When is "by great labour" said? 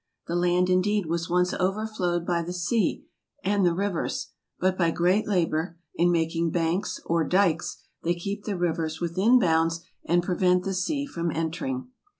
4.75-5.77